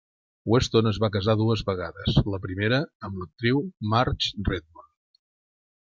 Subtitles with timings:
[0.51, 3.63] Weston es va casar dues vegades, la primera amb l'actriu
[3.93, 5.25] Marge Redmond.